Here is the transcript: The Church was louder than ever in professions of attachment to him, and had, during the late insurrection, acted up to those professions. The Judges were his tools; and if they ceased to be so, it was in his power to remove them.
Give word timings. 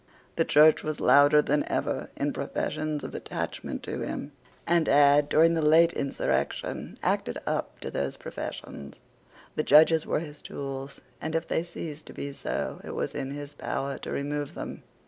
The 0.35 0.45
Church 0.45 0.81
was 0.81 0.99
louder 0.99 1.43
than 1.43 1.63
ever 1.69 2.09
in 2.15 2.33
professions 2.33 3.03
of 3.03 3.13
attachment 3.13 3.83
to 3.83 3.99
him, 4.01 4.31
and 4.65 4.87
had, 4.87 5.29
during 5.29 5.53
the 5.53 5.61
late 5.61 5.93
insurrection, 5.93 6.97
acted 7.03 7.37
up 7.45 7.79
to 7.81 7.91
those 7.91 8.17
professions. 8.17 8.99
The 9.55 9.61
Judges 9.61 10.07
were 10.07 10.17
his 10.17 10.41
tools; 10.41 11.01
and 11.21 11.35
if 11.35 11.47
they 11.47 11.61
ceased 11.63 12.07
to 12.07 12.13
be 12.13 12.31
so, 12.33 12.81
it 12.83 12.95
was 12.95 13.13
in 13.13 13.29
his 13.29 13.53
power 13.53 13.99
to 13.99 14.09
remove 14.09 14.55
them. 14.55 14.81